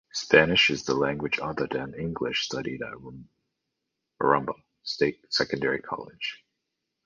[0.13, 2.95] Spanish is the Language Other Than English studied at
[4.19, 6.43] Murrumba State Secondary College.